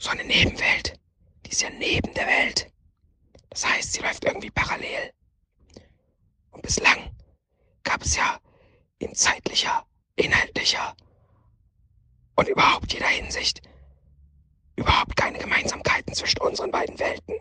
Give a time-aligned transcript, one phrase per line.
[0.00, 0.98] so eine Nebenwelt,
[1.44, 2.72] die ist ja neben der Welt.
[3.50, 5.12] Das heißt, sie läuft irgendwie parallel.
[6.52, 7.14] Und bislang
[7.84, 8.40] gab es ja
[8.98, 9.86] in zeitlicher,
[10.16, 10.96] inhaltlicher
[12.34, 13.60] und überhaupt jeder Hinsicht
[14.76, 17.34] überhaupt keine Gemeinsamkeiten zwischen unseren beiden Welten,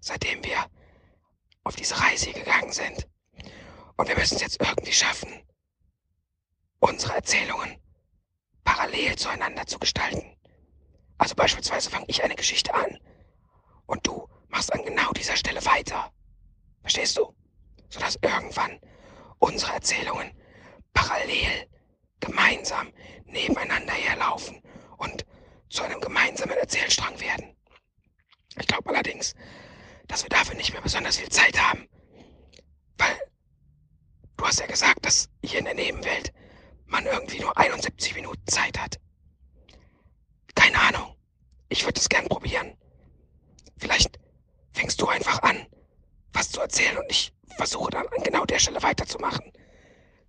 [0.00, 0.64] seitdem wir
[1.64, 3.06] auf diese Reise gegangen sind.
[3.96, 5.42] Und wir müssen es jetzt irgendwie schaffen,
[6.80, 7.78] unsere Erzählungen
[8.64, 10.33] parallel zueinander zu gestalten.
[11.18, 12.98] Also beispielsweise fange ich eine Geschichte an
[13.86, 16.12] und du machst an genau dieser Stelle weiter.
[16.82, 17.34] Verstehst du?
[17.88, 18.80] Sodass irgendwann
[19.38, 20.32] unsere Erzählungen
[20.92, 21.68] parallel,
[22.20, 22.92] gemeinsam
[23.26, 24.62] nebeneinander herlaufen
[24.96, 25.24] und
[25.68, 27.54] zu einem gemeinsamen Erzählstrang werden.
[28.58, 29.34] Ich glaube allerdings,
[30.06, 31.88] dass wir dafür nicht mehr besonders viel Zeit haben.
[32.96, 33.18] Weil
[34.36, 36.32] du hast ja gesagt, dass hier in der Nebenwelt
[36.86, 39.00] man irgendwie nur 71 Minuten Zeit hat.
[40.54, 41.16] Keine Ahnung.
[41.68, 42.76] Ich würde es gern probieren.
[43.78, 44.18] Vielleicht
[44.72, 45.66] fängst du einfach an,
[46.32, 49.52] was zu erzählen und ich versuche dann an genau der Stelle weiterzumachen.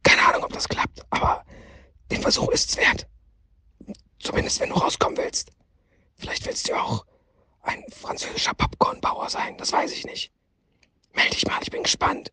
[0.04, 1.44] Keine Ahnung, ob das klappt, aber
[2.12, 3.08] den Versuch ist's wert.
[4.20, 5.52] Zumindest wenn du rauskommen willst.
[6.18, 7.06] Vielleicht willst du auch
[7.62, 10.32] ein französischer Popcornbauer sein, das weiß ich nicht.
[11.14, 12.32] Meld dich mal, ich bin gespannt.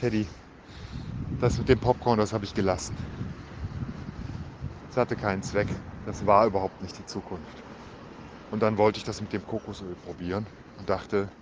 [0.00, 0.26] Teddy,
[1.38, 2.96] das mit dem Popcorn, das habe ich gelassen.
[4.90, 5.68] Es hatte keinen Zweck.
[6.04, 7.64] Das war überhaupt nicht die Zukunft.
[8.50, 11.32] Und dann wollte ich das mit dem Kokosöl probieren und dachte,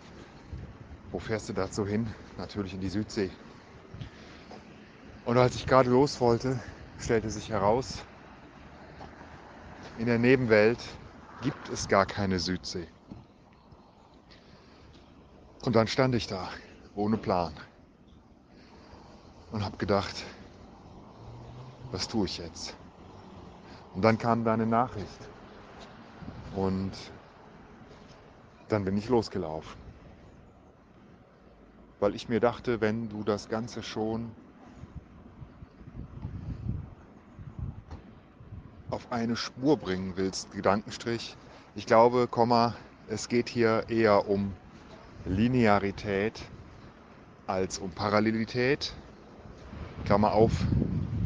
[1.11, 2.15] wo fährst du dazu hin?
[2.39, 3.31] Natürlich in die Südsee.
[5.25, 6.63] Und als ich gerade los wollte,
[6.99, 8.03] stellte sich heraus,
[9.99, 10.83] in der Nebenwelt
[11.43, 12.89] gibt es gar keine Südsee.
[15.65, 16.51] Und dann stand ich da,
[16.95, 17.55] ohne Plan.
[19.53, 20.25] Und habe gedacht,
[21.93, 22.75] was tue ich jetzt?
[23.95, 25.29] Und dann kam da eine Nachricht.
[26.57, 26.93] Und
[28.69, 29.81] dann bin ich losgelaufen.
[32.01, 34.31] Weil ich mir dachte, wenn du das Ganze schon
[38.91, 41.37] auf eine Spur bringen willst, Gedankenstrich.
[41.77, 42.75] Ich glaube, Komma,
[43.09, 44.53] es geht hier eher um
[45.27, 46.41] Linearität
[47.47, 48.93] als um Parallelität.
[50.05, 50.67] Klammer auf,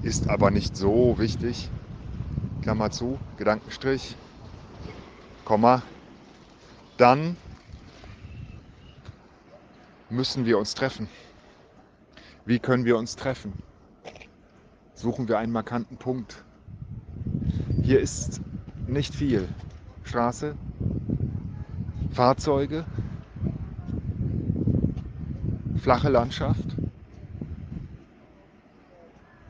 [0.03, 1.71] ist aber nicht so wichtig.
[2.63, 4.17] Klammer zu, Gedankenstrich,
[5.45, 5.83] Komma.
[6.97, 7.37] Dann
[10.11, 11.09] müssen wir uns treffen.
[12.45, 13.53] Wie können wir uns treffen?
[14.95, 16.45] Suchen wir einen markanten Punkt.
[17.83, 18.41] Hier ist
[18.87, 19.49] nicht viel.
[20.05, 20.57] Straße,
[22.13, 22.85] Fahrzeuge,
[25.77, 26.66] flache Landschaft,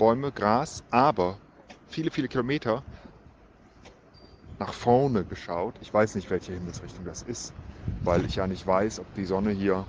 [0.06, 1.36] Bäume, Gras, aber
[1.88, 2.84] viele, viele Kilometer
[4.60, 5.74] nach vorne geschaut.
[5.80, 7.52] Ich weiß nicht, welche Himmelsrichtung das ist,
[8.04, 9.84] weil ich ja nicht weiß, ob die Sonne hier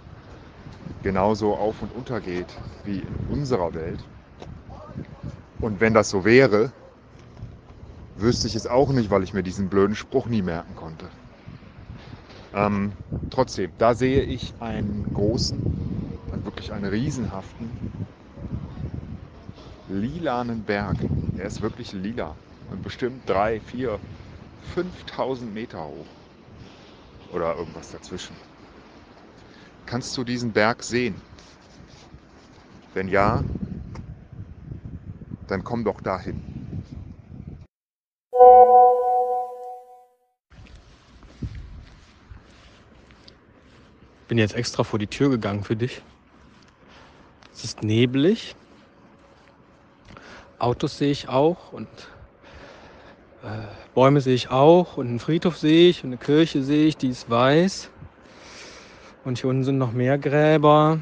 [1.04, 2.48] genauso auf und unter geht
[2.84, 4.10] wie in unserer Welt.
[5.62, 6.72] Und wenn das so wäre,
[8.16, 11.12] wüsste ich es auch nicht, weil ich mir diesen blöden Spruch nie merken konnte.
[12.54, 12.92] Ähm,
[13.30, 15.64] trotzdem, da sehe ich einen großen,
[16.44, 17.76] wirklich einen riesenhaften,
[19.88, 20.98] lilanen Berg.
[21.38, 22.36] Er ist wirklich lila
[22.70, 24.00] und bestimmt drei, vier,
[24.62, 26.08] 5000 Meter hoch
[27.32, 28.38] oder irgendwas dazwischen.
[29.86, 31.22] Kannst du diesen Berg sehen?
[32.94, 33.44] Wenn ja,
[35.48, 36.36] dann komm doch dahin.
[44.28, 46.02] Bin jetzt extra vor die Tür gegangen für dich.
[47.54, 48.56] Es ist neblig.
[50.60, 51.88] Autos sehe ich auch und
[53.44, 53.48] äh,
[53.94, 57.10] Bäume sehe ich auch und einen Friedhof sehe ich und eine Kirche sehe ich, die
[57.10, 57.92] ist weiß.
[59.24, 61.00] Und hier unten sind noch mehr Gräber.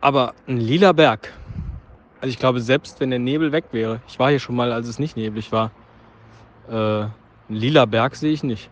[0.00, 1.32] Aber ein lila Berg.
[2.20, 4.88] Also ich glaube, selbst wenn der Nebel weg wäre, ich war hier schon mal, als
[4.88, 5.70] es nicht neblig war,
[6.68, 7.10] äh, ein
[7.48, 8.70] lila Berg sehe ich nicht.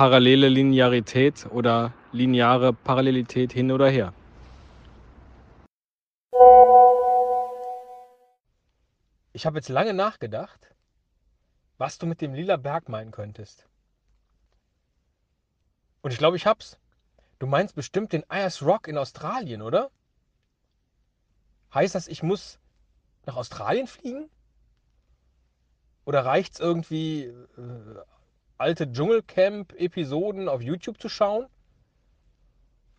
[0.00, 4.12] parallele Linearität oder lineare Parallelität hin oder her.
[9.32, 10.74] Ich habe jetzt lange nachgedacht,
[11.78, 13.66] was du mit dem lila Berg meinen könntest.
[16.02, 16.78] Und ich glaube, ich hab's.
[17.38, 19.90] Du meinst bestimmt den Ayers Rock in Australien, oder?
[21.72, 22.58] Heißt das, ich muss
[23.24, 24.28] nach Australien fliegen?
[26.04, 28.04] Oder reicht es irgendwie, äh,
[28.58, 31.46] alte Dschungelcamp-Episoden auf YouTube zu schauen?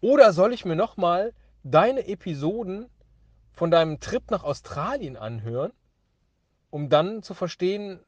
[0.01, 1.33] Oder soll ich mir nochmal
[1.63, 2.89] deine Episoden
[3.53, 5.71] von deinem Trip nach Australien anhören,
[6.71, 8.03] um dann zu verstehen,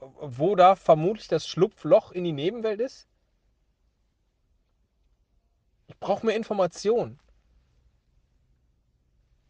[0.00, 3.08] wo da vermutlich das Schlupfloch in die Nebenwelt ist?
[5.86, 7.18] Ich brauche mehr Informationen.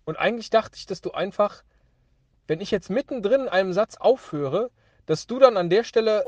[0.05, 1.65] Und eigentlich dachte ich, dass du einfach,
[2.47, 4.71] wenn ich jetzt mittendrin in einem Satz aufhöre,
[5.07, 6.25] dass du dann an der Stelle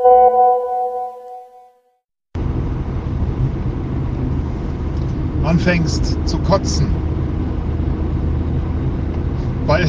[5.49, 6.87] anfängst zu kotzen.
[9.67, 9.89] Weil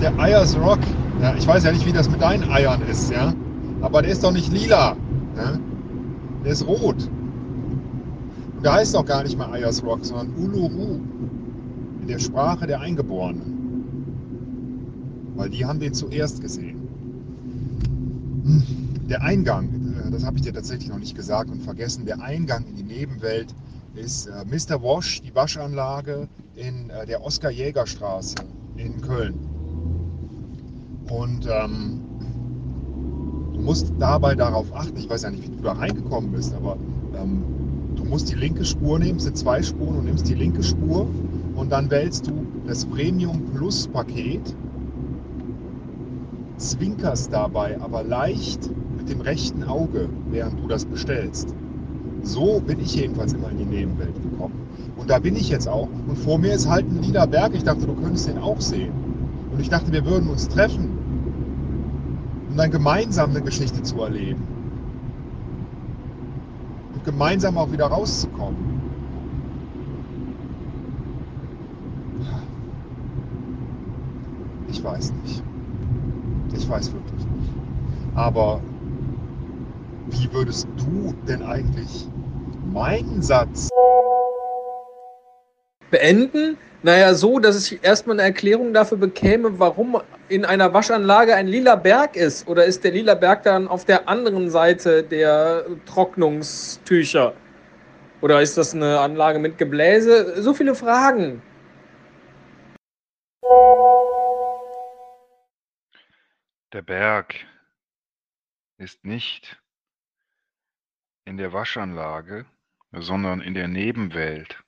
[0.00, 0.80] der Ayers Rock,
[1.22, 3.32] ja, ich weiß ja nicht, wie das mit deinen Eiern ist, ja,
[3.80, 4.96] aber der ist doch nicht lila.
[5.36, 5.58] Ja?
[6.44, 7.08] Der ist rot.
[8.56, 11.00] Und der heißt auch gar nicht mehr Ayers Rock, sondern Uluru.
[12.02, 13.58] In der Sprache der Eingeborenen.
[15.36, 16.76] Weil die haben den zuerst gesehen.
[18.44, 18.62] Hm,
[19.08, 19.68] Der Eingang,
[20.06, 22.82] äh, das habe ich dir tatsächlich noch nicht gesagt und vergessen, der Eingang in die
[22.82, 23.54] Nebenwelt
[23.94, 24.82] ist äh, Mr.
[24.82, 28.36] Wash, die Waschanlage in äh, der Oskar-Jäger-Straße
[28.76, 29.34] in Köln.
[31.10, 32.00] Und ähm,
[33.52, 36.76] du musst dabei darauf achten, ich weiß ja nicht, wie du da reingekommen bist, aber
[37.20, 37.44] ähm,
[37.96, 41.08] du musst die linke Spur nehmen, es sind zwei Spuren, du nimmst die linke Spur
[41.56, 44.54] und dann wählst du das Premium Plus Paket,
[46.58, 51.54] zwinkerst dabei aber leicht mit dem rechten Auge, während du das bestellst.
[52.22, 54.54] So bin ich jedenfalls immer in die Nebenwelt gekommen.
[54.96, 55.88] Und da bin ich jetzt auch.
[56.06, 57.54] Und vor mir ist halt ein lila Berg.
[57.54, 58.92] Ich dachte, du könntest den auch sehen.
[59.52, 60.90] Und ich dachte, wir würden uns treffen,
[62.50, 64.42] um dann gemeinsam eine Geschichte zu erleben.
[66.94, 68.80] Und gemeinsam auch wieder rauszukommen.
[74.68, 75.42] Ich weiß nicht.
[76.56, 77.52] Ich weiß wirklich nicht.
[78.14, 78.60] Aber
[80.10, 82.06] wie würdest du denn eigentlich
[82.72, 83.70] meinen Satz
[85.90, 86.56] beenden?
[86.82, 91.76] Naja, so, dass ich erstmal eine Erklärung dafür bekäme, warum in einer Waschanlage ein lila
[91.76, 92.48] Berg ist.
[92.48, 97.34] Oder ist der lila Berg dann auf der anderen Seite der Trocknungstücher?
[98.22, 100.40] Oder ist das eine Anlage mit Gebläse?
[100.42, 101.42] So viele Fragen.
[106.72, 107.34] Der Berg
[108.78, 109.59] ist nicht
[111.30, 112.44] in der Waschanlage,
[112.90, 114.64] sondern in der Nebenwelt.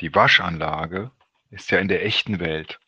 [0.00, 1.10] Die Waschanlage
[1.50, 2.78] ist ja in der echten Welt.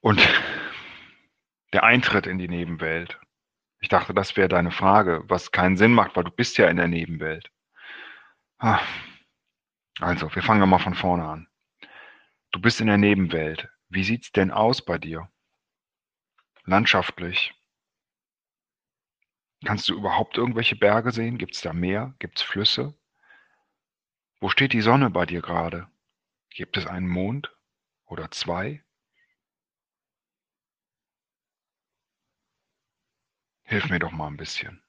[0.00, 0.20] Und
[1.72, 3.20] der Eintritt in die Nebenwelt.
[3.78, 6.76] Ich dachte, das wäre deine Frage, was keinen Sinn macht, weil du bist ja in
[6.76, 7.52] der Nebenwelt.
[8.58, 11.48] Also, wir fangen mal von vorne an.
[12.50, 13.68] Du bist in der Nebenwelt.
[13.90, 15.30] Wie sieht's denn aus bei dir?
[16.64, 17.54] Landschaftlich.
[19.64, 21.38] Kannst du überhaupt irgendwelche Berge sehen?
[21.38, 22.14] Gibt es da Meer?
[22.18, 22.94] Gibt es Flüsse?
[24.40, 25.88] Wo steht die Sonne bei dir gerade?
[26.50, 27.50] Gibt es einen Mond
[28.04, 28.82] oder zwei?
[33.62, 34.82] Hilf mir doch mal ein bisschen.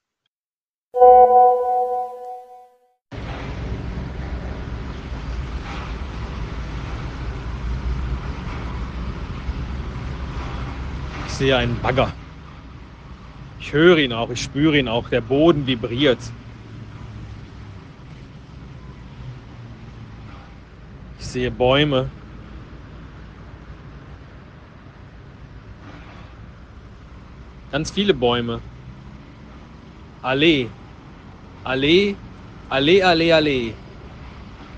[11.26, 12.12] Ich sehe einen Bagger.
[13.60, 15.08] Ich höre ihn auch, ich spüre ihn auch.
[15.08, 16.18] Der Boden vibriert.
[21.18, 22.08] Ich sehe Bäume.
[27.72, 28.60] Ganz viele Bäume.
[30.22, 30.68] Allee.
[31.64, 32.14] Allee,
[32.68, 33.74] Allee, Allee, Allee.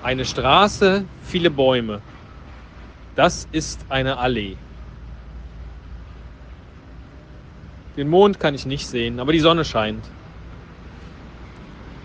[0.02, 2.00] Eine Straße, viele Bäume.
[3.14, 4.56] Das ist eine Allee.
[7.98, 10.04] Den Mond kann ich nicht sehen, aber die Sonne scheint.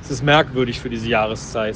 [0.02, 1.76] Es ist merkwürdig für diese Jahreszeit.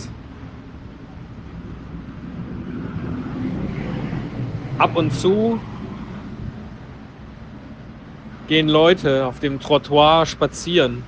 [4.79, 5.59] Ab und zu
[8.47, 11.03] gehen Leute auf dem Trottoir spazieren.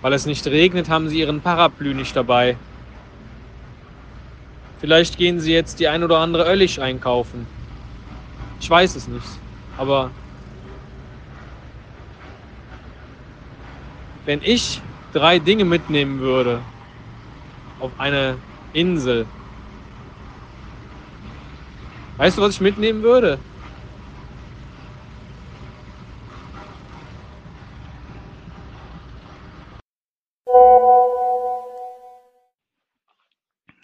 [0.00, 2.56] Weil es nicht regnet, haben sie ihren Parapluie nicht dabei.
[4.78, 7.46] Vielleicht gehen sie jetzt die ein oder andere Öllig einkaufen.
[8.58, 9.28] Ich weiß es nicht.
[9.76, 10.10] Aber
[14.24, 16.64] wenn ich drei Dinge mitnehmen würde
[17.78, 18.40] auf eine
[18.72, 19.28] Insel,
[22.16, 23.38] weißt du, was ich mitnehmen würde?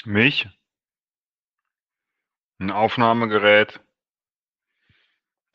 [0.05, 0.47] Mich?
[2.59, 3.81] ein Aufnahmegerät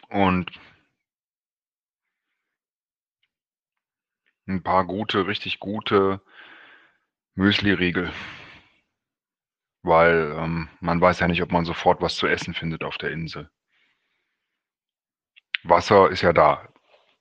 [0.10, 0.52] und
[4.56, 6.22] ein paar gute, richtig gute
[7.36, 8.12] Müsli-Riegel.
[9.84, 13.12] Weil ähm, man weiß ja nicht, ob man sofort was zu essen findet auf der
[13.12, 13.50] Insel.
[15.64, 16.68] Wasser ist ja da.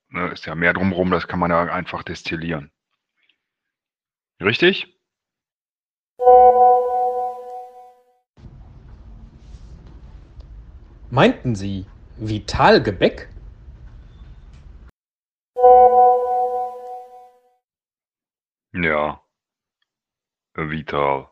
[0.08, 0.28] Ne?
[0.28, 2.70] Ist ja mehr drumherum, das kann man ja einfach destillieren.
[4.42, 4.96] Richtig?
[11.10, 11.86] Meinten Sie
[12.18, 13.29] Vitalgebäck?
[18.72, 19.20] Ja.
[20.54, 21.28] Vital.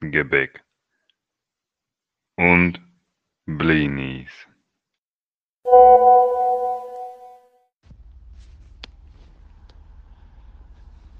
[0.00, 0.64] Gebäck.
[2.36, 2.80] Und
[3.46, 4.30] Blinis.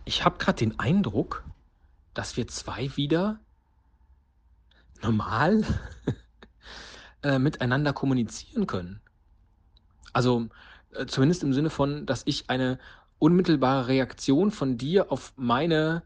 [0.05, 1.45] Ich habe gerade den Eindruck,
[2.15, 3.39] dass wir zwei wieder
[5.03, 5.65] normal
[7.23, 9.01] äh, miteinander kommunizieren können.
[10.13, 10.49] Also
[10.95, 12.81] äh, zumindest im Sinne von, dass ich eine
[13.21, 16.03] unmittelbare Reaktion von dir auf meine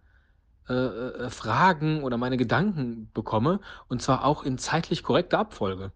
[0.69, 5.93] äh, äh, Fragen oder meine Gedanken bekomme und zwar auch in zeitlich korrekter Abfolge.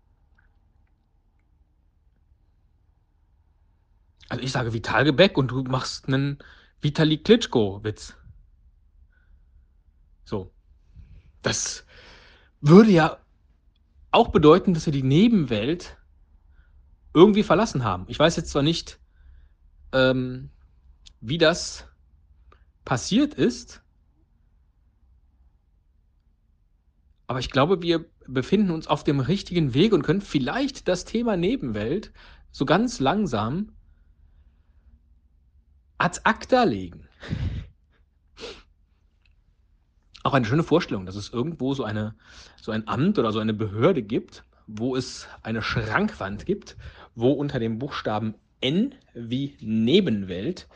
[4.29, 6.39] Also ich sage Vitalgebäck und du machst einen
[6.81, 8.15] Vitali Klitschko-Witz.
[10.25, 10.53] So.
[11.43, 11.85] Das
[12.61, 13.19] würde ja
[14.11, 15.97] auch bedeuten, dass wir die Nebenwelt
[17.15, 18.05] irgendwie verlassen haben.
[18.09, 19.01] Ich weiß jetzt zwar nicht,
[19.93, 20.51] ähm,
[21.21, 21.87] wie das
[22.85, 23.83] passiert ist,
[27.27, 31.37] aber ich glaube, wir befinden uns auf dem richtigen Weg und können vielleicht das Thema
[31.37, 32.11] Nebenwelt
[32.51, 33.73] so ganz langsam
[35.99, 37.07] ad acta legen.
[40.23, 42.15] Auch eine schöne Vorstellung, dass es irgendwo so, eine,
[42.61, 46.77] so ein Amt oder so eine Behörde gibt, wo es eine Schrankwand gibt,
[47.15, 50.69] wo unter dem Buchstaben N wie Nebenwelt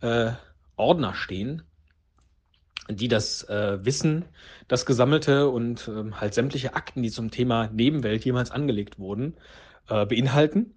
[0.00, 0.32] äh,
[0.76, 1.62] Ordner stehen,
[2.88, 4.24] die das äh, Wissen,
[4.68, 9.36] das gesammelte und äh, halt sämtliche Akten, die zum Thema Nebenwelt jemals angelegt wurden,
[9.88, 10.74] äh, beinhalten.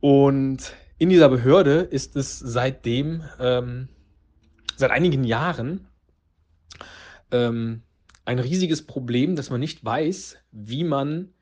[0.00, 3.88] Und in dieser Behörde ist es seitdem, ähm,
[4.76, 5.88] seit einigen Jahren,
[7.30, 7.82] ähm,
[8.24, 11.34] ein riesiges Problem, dass man nicht weiß, wie man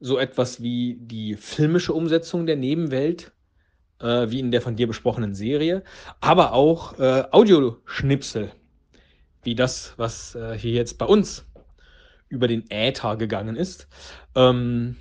[0.00, 3.32] so etwas wie die filmische Umsetzung der Nebenwelt,
[4.00, 5.82] äh, wie in der von dir besprochenen Serie,
[6.20, 8.52] aber auch äh, Audioschnipsel,
[9.42, 11.46] wie das, was äh, hier jetzt bei uns
[12.28, 13.88] über den Äther gegangen ist,
[14.34, 14.96] ähm,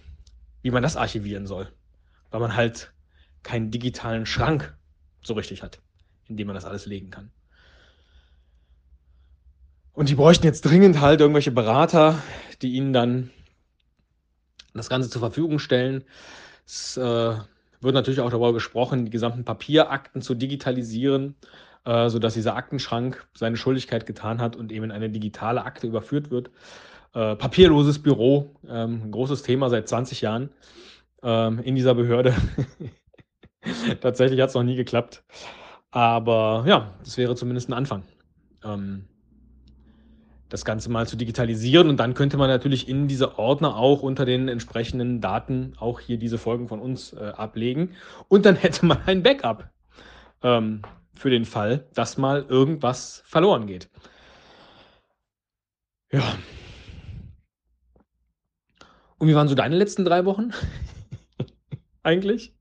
[0.62, 1.72] wie man das archivieren soll.
[2.32, 2.94] Weil man halt
[3.42, 4.76] keinen digitalen Schrank
[5.22, 5.82] so richtig hat,
[6.28, 7.32] in dem man das alles legen kann.
[9.94, 12.22] Und die bräuchten jetzt dringend halt irgendwelche Berater,
[12.62, 13.30] die ihnen dann
[14.74, 16.04] das Ganze zur Verfügung stellen.
[16.66, 17.36] Es äh,
[17.84, 21.36] wird natürlich auch darüber gesprochen, die gesamten Papierakten zu digitalisieren,
[21.86, 26.32] äh, sodass dieser Aktenschrank seine Schuldigkeit getan hat und eben in eine digitale Akte überführt
[26.32, 26.50] wird.
[27.14, 30.50] Äh, papierloses Büro, ähm, ein großes Thema seit 20 Jahren
[31.22, 32.34] ähm, in dieser Behörde.
[34.02, 35.24] Tatsächlich hat es noch nie geklappt.
[35.92, 38.04] Aber ja, das wäre zumindest ein Anfang.
[38.64, 39.06] Ähm,
[40.54, 44.24] das Ganze mal zu digitalisieren und dann könnte man natürlich in diese Ordner auch unter
[44.24, 47.96] den entsprechenden Daten auch hier diese Folgen von uns äh, ablegen
[48.28, 49.68] und dann hätte man ein Backup
[50.44, 50.84] ähm,
[51.16, 53.90] für den Fall, dass mal irgendwas verloren geht.
[56.12, 56.22] Ja.
[59.18, 60.52] Und wie waren so deine letzten drei Wochen?
[62.04, 62.54] Eigentlich?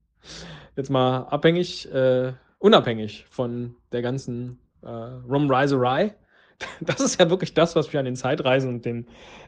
[0.76, 6.14] Jetzt mal abhängig, äh, unabhängig von der ganzen äh, Rumreiserei.
[6.80, 9.06] Das ist ja wirklich das, was mich an den Zeitreisen und den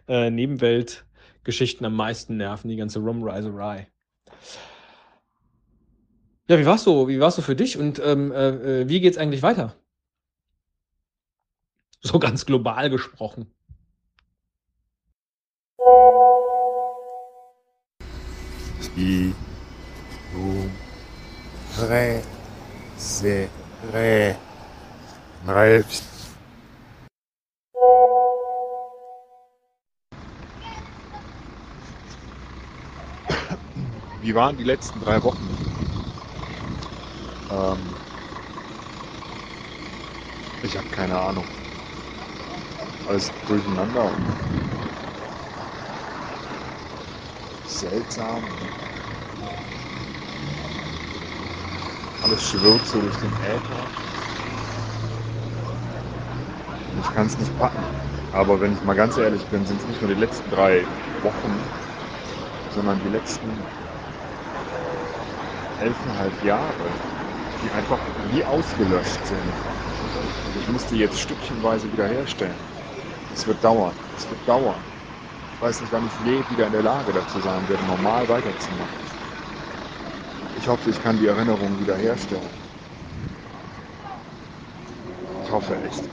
[0.08, 3.88] äh, Nebenweltgeschichten am meisten nerven, die ganze Rumreiserei.
[6.48, 7.08] Ja, wie war's so?
[7.08, 9.74] Wie war's so für dich und ähm, äh, äh wie geht's eigentlich weiter?
[12.02, 13.50] So ganz global gesprochen.
[18.96, 19.34] I,
[20.36, 20.70] U,
[21.80, 22.22] Re,
[22.96, 23.48] Se,
[23.92, 24.36] Re,
[25.48, 25.84] Re,
[34.24, 35.50] Wie waren die letzten drei Wochen?
[37.48, 37.96] Ähm,
[40.62, 41.46] ich habe keine Ahnung.
[43.04, 44.16] Alles durcheinander
[47.66, 48.42] seltsam.
[52.22, 53.92] Alles schwirrt so durch den Äther.
[56.96, 57.84] Ich kann es nicht packen.
[58.32, 60.88] Aber wenn ich mal ganz ehrlich bin, sind es nicht nur die letzten drei
[61.20, 61.60] Wochen,
[62.68, 63.68] sondern die letzten
[65.78, 67.00] elfeinhalb Jahre,
[67.60, 69.54] die einfach wie ausgelöscht sind.
[70.54, 72.58] Ich muss die jetzt stückchenweise wiederherstellen.
[73.30, 74.84] Es wird dauern, es wird dauern.
[75.52, 79.04] Ich weiß nicht, wann ich je wieder in der Lage dazu sein werde, normal weiterzumachen.
[80.54, 82.58] Ich hoffe, ich kann die Erinnerung wiederherstellen.
[85.40, 86.10] Ich hoffe echt.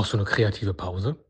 [0.00, 1.22] Brauchst du eine kreative Pause?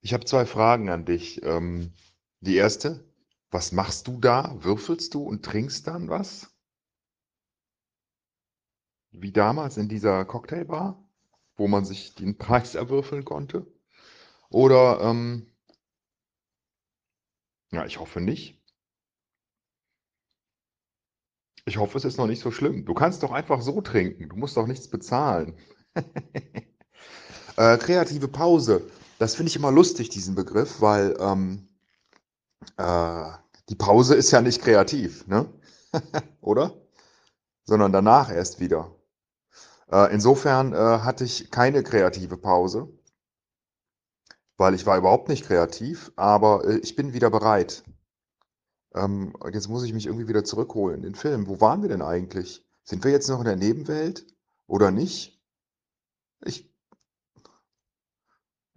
[0.00, 1.44] Ich habe zwei Fragen an dich.
[1.44, 1.92] Ähm,
[2.40, 3.04] die erste,
[3.52, 4.52] was machst du da?
[4.64, 6.52] Würfelst du und trinkst dann was?
[9.12, 11.08] Wie damals in dieser Cocktailbar,
[11.54, 13.64] wo man sich den Preis erwürfeln konnte?
[14.48, 15.46] Oder, ähm,
[17.70, 18.61] ja, ich hoffe nicht.
[21.64, 22.84] Ich hoffe, es ist noch nicht so schlimm.
[22.84, 24.28] Du kannst doch einfach so trinken.
[24.28, 25.54] Du musst doch nichts bezahlen.
[27.56, 28.82] äh, kreative Pause.
[29.18, 31.68] Das finde ich immer lustig, diesen Begriff, weil ähm,
[32.76, 33.30] äh,
[33.68, 35.46] die Pause ist ja nicht kreativ, ne?
[36.40, 36.74] Oder?
[37.64, 38.96] Sondern danach erst wieder.
[39.90, 42.88] Äh, insofern äh, hatte ich keine kreative Pause,
[44.56, 47.84] weil ich war überhaupt nicht kreativ, aber äh, ich bin wieder bereit.
[48.94, 51.46] Ähm, jetzt muss ich mich irgendwie wieder zurückholen in den Film.
[51.46, 52.64] Wo waren wir denn eigentlich?
[52.84, 54.26] Sind wir jetzt noch in der Nebenwelt
[54.66, 55.40] oder nicht?
[56.44, 56.70] Ich,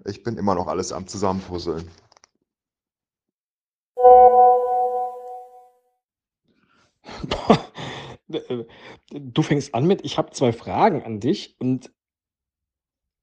[0.05, 1.89] ich bin immer noch alles am Zusammenpuzzeln.
[9.11, 11.91] Du fängst an mit, ich habe zwei Fragen an dich und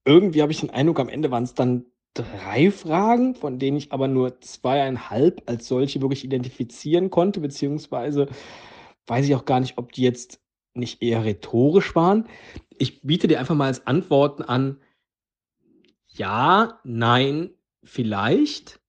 [0.05, 3.93] irgendwie habe ich den Eindruck, am Ende waren es dann drei Fragen, von denen ich
[3.93, 8.29] aber nur zweieinhalb als solche wirklich identifizieren konnte, beziehungsweise
[9.07, 10.41] weiß ich auch gar nicht, ob die jetzt
[10.75, 12.27] nicht eher rhetorisch waren.
[12.79, 14.79] Ich biete dir einfach mal als Antworten an
[16.15, 17.51] ja, nein,
[17.83, 18.81] vielleicht.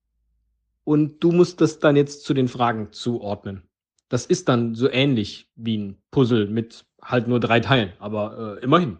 [0.83, 3.63] Und du musst das dann jetzt zu den Fragen zuordnen.
[4.09, 8.63] Das ist dann so ähnlich wie ein Puzzle mit halt nur drei Teilen, aber äh,
[8.63, 8.97] immerhin.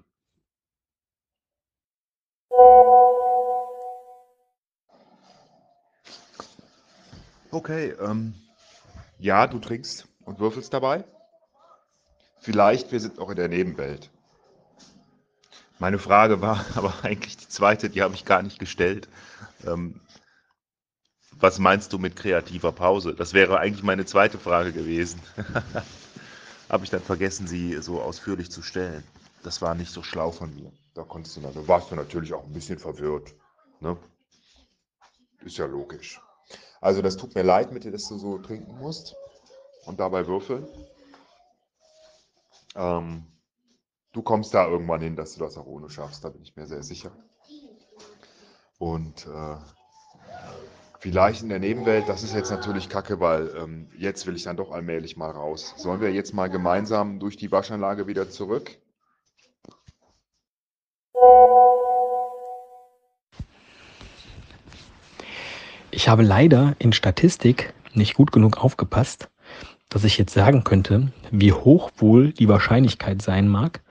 [7.53, 8.33] Okay, ähm,
[9.19, 11.03] ja, du trinkst und würfelst dabei.
[12.39, 14.09] Vielleicht, wir sind noch in der Nebenwelt.
[15.77, 19.07] Meine Frage war aber eigentlich die zweite, die habe ich gar nicht gestellt.
[19.67, 20.01] Ähm,
[21.33, 23.13] was meinst du mit kreativer Pause?
[23.13, 25.21] Das wäre eigentlich meine zweite Frage gewesen.
[26.69, 29.03] habe ich dann vergessen, sie so ausführlich zu stellen.
[29.43, 30.71] Das war nicht so schlau von mir.
[30.95, 33.31] Da konntest du, da warst du natürlich auch ein bisschen verwirrt.
[33.79, 33.95] Ne?
[35.45, 36.19] Ist ja logisch.
[36.83, 39.15] Also das tut mir leid mit dir, dass du so trinken musst
[39.85, 40.67] und dabei würfeln.
[42.75, 43.23] Ähm,
[44.11, 46.67] du kommst da irgendwann hin, dass du das auch ohne schaffst, da bin ich mir
[46.67, 47.11] sehr sicher.
[48.79, 49.55] Und äh,
[50.99, 54.57] vielleicht in der Nebenwelt, das ist jetzt natürlich kacke, weil ähm, jetzt will ich dann
[54.57, 55.73] doch allmählich mal raus.
[55.77, 58.77] Sollen wir jetzt mal gemeinsam durch die Waschanlage wieder zurück?
[65.95, 69.29] Ich habe leider in Statistik nicht gut genug aufgepasst,
[69.89, 73.83] dass ich jetzt sagen könnte, wie hoch wohl die Wahrscheinlichkeit sein mag,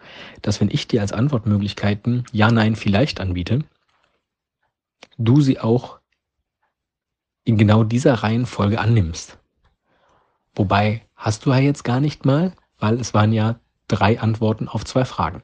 [0.43, 3.61] dass wenn ich dir als Antwortmöglichkeiten Ja, Nein, vielleicht anbiete,
[5.17, 6.01] du sie auch
[7.45, 9.39] in genau dieser Reihenfolge annimmst.
[10.57, 14.85] Wobei hast du ja jetzt gar nicht mal, weil es waren ja drei Antworten auf
[14.85, 15.41] zwei Fragen.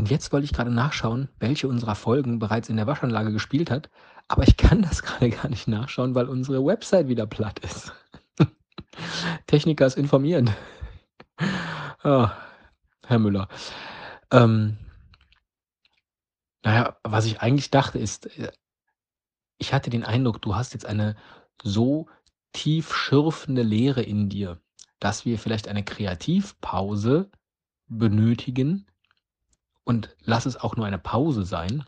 [0.00, 3.90] Und jetzt wollte ich gerade nachschauen, welche unserer Folgen bereits in der Waschanlage gespielt hat,
[4.28, 7.92] aber ich kann das gerade gar nicht nachschauen, weil unsere Website wieder platt ist.
[9.46, 10.50] Techniker ist informiert.
[12.02, 12.28] Oh,
[13.06, 13.48] Herr Müller.
[14.32, 14.78] Ähm,
[16.64, 18.52] naja, was ich eigentlich dachte ist, äh,
[19.58, 21.14] ich hatte den Eindruck, du hast jetzt eine
[21.62, 22.08] so
[22.54, 24.62] tief schürfende Leere in dir,
[24.98, 27.30] dass wir vielleicht eine Kreativpause
[27.86, 28.86] benötigen,
[29.84, 31.84] und lass es auch nur eine Pause sein,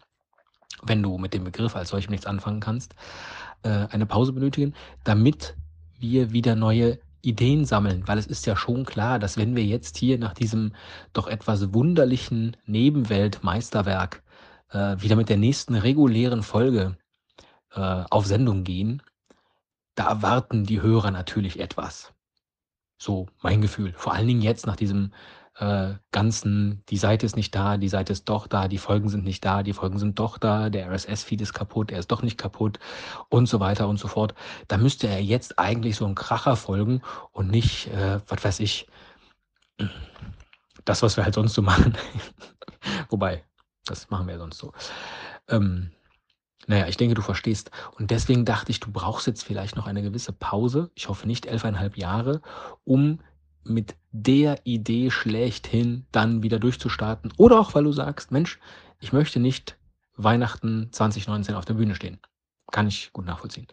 [0.82, 2.94] wenn du mit dem Begriff als solchem nichts anfangen kannst,
[3.62, 4.74] äh, eine Pause benötigen,
[5.04, 5.56] damit
[5.98, 9.96] wir wieder neue Ideen sammeln, weil es ist ja schon klar, dass wenn wir jetzt
[9.96, 10.74] hier nach diesem
[11.12, 14.22] doch etwas wunderlichen Nebenwelt-Meisterwerk
[14.70, 16.96] äh, wieder mit der nächsten regulären Folge
[17.74, 19.02] äh, auf Sendung gehen,
[19.94, 22.12] da erwarten die Hörer natürlich etwas.
[22.98, 23.92] So mein Gefühl.
[23.96, 25.12] Vor allen Dingen jetzt nach diesem
[25.58, 29.24] äh, ganzen, die Seite ist nicht da, die Seite ist doch da, die Folgen sind
[29.24, 32.38] nicht da, die Folgen sind doch da, der RSS-Feed ist kaputt, er ist doch nicht
[32.38, 32.78] kaputt
[33.28, 34.34] und so weiter und so fort.
[34.68, 38.88] Da müsste er jetzt eigentlich so ein Kracher folgen und nicht, äh, was weiß ich,
[40.84, 41.96] das, was wir halt sonst so machen.
[43.10, 43.44] Wobei,
[43.84, 44.72] das machen wir ja sonst so.
[45.48, 45.90] Ähm,
[46.66, 47.70] naja, ich denke, du verstehst.
[47.98, 51.46] Und deswegen dachte ich, du brauchst jetzt vielleicht noch eine gewisse Pause, ich hoffe nicht
[51.46, 52.40] elfeinhalb Jahre,
[52.84, 53.20] um
[53.64, 57.32] mit der Idee schlechthin dann wieder durchzustarten.
[57.36, 58.58] Oder auch, weil du sagst, Mensch,
[59.00, 59.78] ich möchte nicht
[60.16, 62.20] Weihnachten 2019 auf der Bühne stehen.
[62.70, 63.66] Kann ich gut nachvollziehen.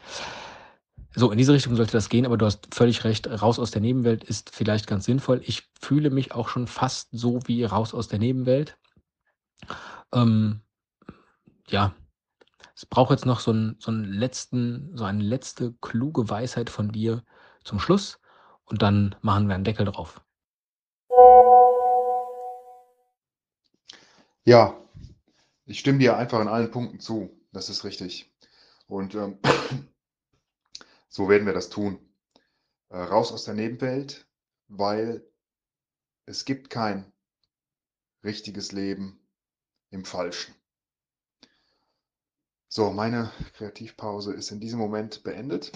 [1.16, 3.28] So, in diese Richtung sollte das gehen, aber du hast völlig recht.
[3.28, 5.42] Raus aus der Nebenwelt ist vielleicht ganz sinnvoll.
[5.44, 8.78] Ich fühle mich auch schon fast so wie raus aus der Nebenwelt.
[10.14, 10.62] Ähm,
[11.68, 11.94] ja,
[12.76, 16.92] es braucht jetzt noch so einen, so einen letzten, so eine letzte kluge Weisheit von
[16.92, 17.24] dir
[17.64, 18.20] zum Schluss
[18.70, 20.22] und dann machen wir einen Deckel drauf.
[24.46, 24.76] Ja,
[25.66, 27.30] ich stimme dir einfach in allen Punkten zu.
[27.52, 28.32] Das ist richtig.
[28.88, 29.40] Und ähm,
[31.10, 32.00] so werden wir das tun.
[32.90, 34.28] Äh, raus aus der Nebenwelt,
[34.68, 35.24] weil
[36.26, 37.12] es gibt kein
[38.24, 39.20] richtiges Leben
[39.92, 40.56] im Falschen.
[42.68, 45.72] So, meine Kreativpause ist in diesem Moment beendet.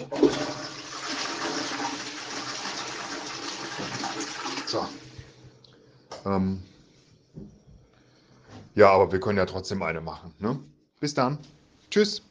[4.74, 4.84] So.
[6.28, 6.60] Ähm,
[8.74, 10.34] ja, aber wir können ja trotzdem eine machen.
[10.40, 10.58] Ne?
[10.98, 11.38] Bis dann.
[11.90, 12.22] Tschüss.